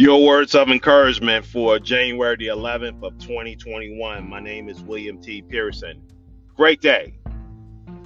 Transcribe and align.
Your 0.00 0.24
words 0.24 0.54
of 0.54 0.70
encouragement 0.70 1.44
for 1.44 1.78
January 1.78 2.34
the 2.38 2.46
11th 2.46 3.02
of 3.02 3.18
2021. 3.18 4.26
My 4.26 4.40
name 4.40 4.70
is 4.70 4.80
William 4.80 5.20
T. 5.20 5.42
Pearson. 5.42 6.00
Great 6.56 6.80
day. 6.80 7.18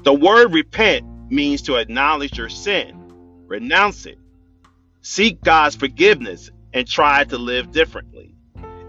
The 0.03 0.13
word 0.13 0.53
repent 0.53 1.07
means 1.31 1.63
to 1.63 1.77
acknowledge 1.77 2.37
your 2.37 2.49
sin, 2.49 3.13
renounce 3.47 4.07
it, 4.07 4.19
seek 5.03 5.41
God's 5.43 5.77
forgiveness, 5.77 6.51
and 6.73 6.85
try 6.85 7.23
to 7.23 7.39
live 7.39 7.71
differently. 7.71 8.35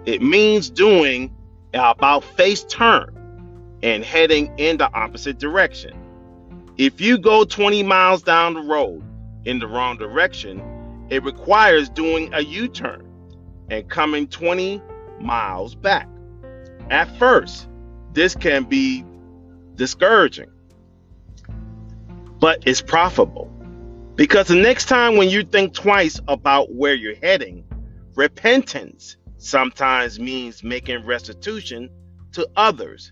It 0.08 0.24
means 0.24 0.72
doing 0.72 1.32
about 1.76 2.24
face 2.24 2.64
turn 2.64 3.78
and 3.84 4.04
heading 4.04 4.52
in 4.58 4.78
the 4.78 4.92
opposite 4.92 5.38
direction. 5.38 5.96
If 6.78 7.00
you 7.00 7.20
go 7.20 7.44
20 7.46 7.84
miles 7.84 8.24
down 8.24 8.56
the 8.56 8.62
road 8.62 9.04
in 9.44 9.60
the 9.60 9.68
wrong 9.68 9.96
direction, 9.96 10.60
it 11.10 11.24
requires 11.24 11.88
doing 11.90 12.34
a 12.34 12.42
U 12.42 12.68
turn 12.68 13.05
and 13.70 13.90
coming 13.90 14.28
20 14.28 14.82
miles 15.20 15.76
back. 15.76 16.08
At 16.90 17.16
first, 17.18 17.68
this 18.14 18.36
can 18.36 18.64
be 18.66 19.04
discouraging, 19.76 20.50
but 22.40 22.64
it's 22.66 22.82
profitable 22.82 23.52
because 24.16 24.48
the 24.48 24.56
next 24.56 24.86
time 24.86 25.18
when 25.18 25.30
you 25.30 25.44
think 25.44 25.74
twice 25.74 26.20
about 26.28 26.74
where 26.74 26.94
you're 26.94 27.16
heading, 27.16 27.66
repentance 28.16 29.18
sometimes 29.38 30.20
means 30.20 30.64
making 30.64 31.06
restitution 31.06 31.90
to 32.32 32.48
others. 32.56 33.12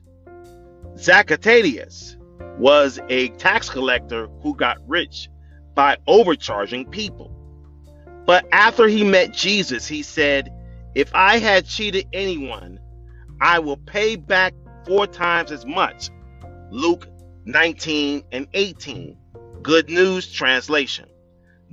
Zacchaeus 0.97 2.17
was 2.57 2.99
a 3.09 3.29
tax 3.29 3.69
collector 3.69 4.27
who 4.41 4.55
got 4.55 4.77
rich 4.87 5.29
by 5.75 5.97
overcharging 6.07 6.89
people. 6.89 7.32
But 8.25 8.45
after 8.51 8.87
he 8.87 9.03
met 9.03 9.33
Jesus, 9.33 9.87
he 9.87 10.01
said, 10.01 10.49
If 10.95 11.13
I 11.13 11.39
had 11.39 11.65
cheated 11.65 12.07
anyone, 12.13 12.79
I 13.41 13.59
will 13.59 13.77
pay 13.77 14.15
back 14.15 14.53
four 14.85 15.07
times 15.07 15.51
as 15.51 15.65
much. 15.65 16.09
Luke 16.71 17.07
19 17.45 18.23
and 18.31 18.47
18. 18.53 19.17
Good 19.61 19.89
News 19.89 20.31
Translation. 20.31 21.09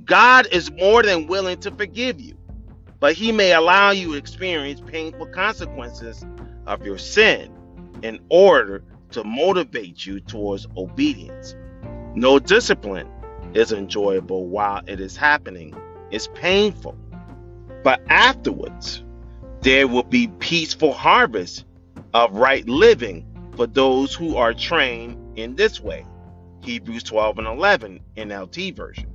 God 0.03 0.47
is 0.51 0.71
more 0.71 1.03
than 1.03 1.27
willing 1.27 1.59
to 1.59 1.71
forgive 1.71 2.19
you, 2.19 2.37
but 2.99 3.13
he 3.13 3.31
may 3.31 3.53
allow 3.53 3.91
you 3.91 4.11
to 4.11 4.17
experience 4.17 4.81
painful 4.81 5.27
consequences 5.27 6.25
of 6.67 6.85
your 6.85 6.97
sin 6.97 7.53
in 8.01 8.19
order 8.29 8.83
to 9.11 9.23
motivate 9.23 10.05
you 10.05 10.19
towards 10.19 10.67
obedience. 10.75 11.55
No 12.15 12.39
discipline 12.39 13.09
is 13.53 13.71
enjoyable 13.71 14.47
while 14.47 14.81
it 14.87 14.99
is 14.99 15.15
happening 15.15 15.75
is 16.11 16.27
painful. 16.27 16.95
But 17.83 18.01
afterwards, 18.09 19.03
there 19.61 19.87
will 19.87 20.03
be 20.03 20.27
peaceful 20.27 20.93
harvest 20.93 21.65
of 22.13 22.33
right 22.33 22.67
living 22.67 23.25
for 23.55 23.67
those 23.67 24.13
who 24.13 24.37
are 24.37 24.53
trained 24.53 25.37
in 25.37 25.55
this 25.55 25.79
way. 25.79 26.05
Hebrews 26.63 27.03
12 27.03 27.39
and 27.39 27.47
11 27.47 27.99
NLT 28.17 28.75
version. 28.75 29.09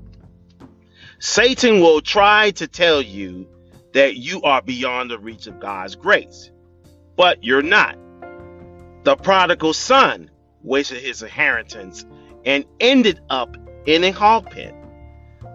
Satan 1.18 1.80
will 1.80 2.00
try 2.00 2.50
to 2.52 2.66
tell 2.66 3.00
you 3.00 3.48
that 3.92 4.16
you 4.16 4.42
are 4.42 4.60
beyond 4.60 5.10
the 5.10 5.18
reach 5.18 5.46
of 5.46 5.60
God's 5.60 5.94
grace, 5.94 6.50
but 7.16 7.42
you're 7.42 7.62
not. 7.62 7.96
The 9.04 9.16
prodigal 9.16 9.72
son 9.72 10.30
wasted 10.62 10.98
his 10.98 11.22
inheritance 11.22 12.04
and 12.44 12.64
ended 12.80 13.20
up 13.30 13.56
in 13.86 14.04
a 14.04 14.10
hog 14.10 14.50
pen. 14.50 14.74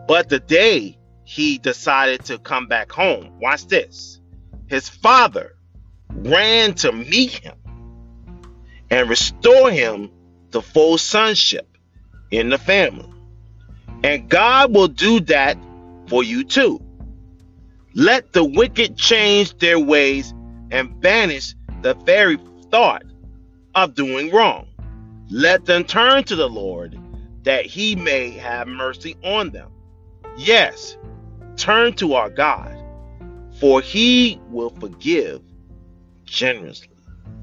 But 0.08 0.30
the 0.30 0.40
day 0.40 0.98
he 1.32 1.58
decided 1.58 2.26
to 2.26 2.38
come 2.38 2.68
back 2.68 2.92
home. 2.92 3.40
Watch 3.40 3.68
this. 3.68 4.20
His 4.68 4.90
father 4.90 5.56
ran 6.10 6.74
to 6.74 6.92
meet 6.92 7.32
him 7.32 7.56
and 8.90 9.10
restore 9.10 9.72
him 9.72 10.12
to 10.52 10.62
full 10.62 10.98
sonship 10.98 11.78
in 12.32 12.50
the 12.50 12.58
family. 12.58 13.10
And 14.04 14.28
God 14.28 14.76
will 14.76 14.90
do 14.90 15.22
that 15.22 15.58
for 16.08 16.22
you 16.22 16.44
too. 16.44 16.82
Let 17.94 18.34
the 18.34 18.44
wicked 18.44 18.98
change 18.98 19.58
their 19.58 19.80
ways 19.80 20.34
and 20.70 21.00
banish 21.00 21.56
the 21.82 21.94
very 21.94 22.40
thought 22.72 23.04
of 23.74 23.96
doing 23.96 24.32
wrong. 24.32 24.68
Let 25.30 25.64
them 25.64 25.86
turn 25.86 26.26
to 26.26 26.36
the 26.36 26.50
Lord 26.50 27.00
that 27.44 27.66
he 27.66 27.96
may 27.96 28.32
have 28.32 28.68
mercy 28.68 29.16
on 29.24 29.52
them. 29.52 29.72
Yes, 30.38 30.98
Turn 31.62 31.94
to 31.94 32.16
our 32.16 32.32
God, 32.32 32.76
for 33.60 33.82
he 33.82 34.42
will 34.50 34.72
forgive 34.72 35.44
generously. 36.24 36.90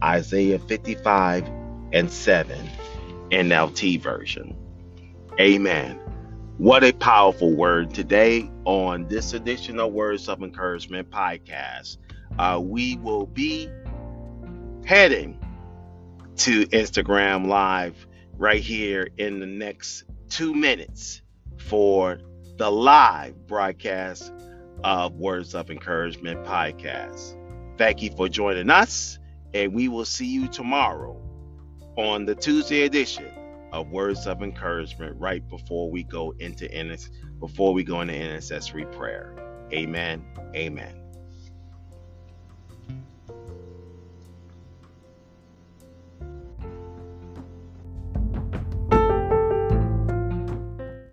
Isaiah 0.03 0.59
55 0.59 1.49
and 1.93 2.11
7 2.11 2.69
NLT 3.31 4.01
version. 4.01 4.57
Amen. 5.39 6.01
What 6.57 6.83
a 6.83 6.93
powerful 6.93 7.55
word 7.55 7.95
today 7.95 8.51
on 8.65 9.07
this 9.07 9.35
edition 9.35 9.79
of 9.79 9.93
Words 9.93 10.29
of 10.29 10.43
Encouragement 10.43 11.11
podcast. 11.11 11.99
Uh, 12.41 12.59
we 12.61 12.97
will 12.97 13.27
be 13.27 13.71
heading 14.85 15.39
to 16.39 16.67
Instagram 16.67 17.47
Live 17.47 18.05
right 18.37 18.61
here 18.61 19.11
in 19.17 19.39
the 19.39 19.47
next 19.47 20.03
two 20.29 20.53
minutes 20.53 21.23
for 21.57 22.19
the 22.59 22.71
live 22.71 23.47
broadcast 23.47 24.33
of 24.83 25.15
Words 25.15 25.55
of 25.55 25.71
Encouragement 25.71 26.45
podcast. 26.45 27.37
Thank 27.79 28.03
you 28.03 28.11
for 28.11 28.29
joining 28.29 28.69
us, 28.69 29.21
and 29.55 29.73
we 29.73 29.87
will 29.87 30.05
see 30.05 30.27
you 30.27 30.49
tomorrow 30.49 31.17
on 31.97 32.27
the 32.27 32.35
Tuesday 32.35 32.83
edition 32.83 33.27
of 33.73 33.91
Words 33.91 34.27
of 34.27 34.43
Encouragement 34.43 35.15
right 35.21 35.49
before 35.49 35.89
we 35.89 36.03
go 36.03 36.35
into 36.41 36.69
before 37.39 37.73
we 37.73 37.85
go 37.85 38.01
into 38.01 38.15
intercessory 38.15 38.87
prayer. 38.87 39.37
Amen. 39.73 40.25
Amen. 40.57 41.08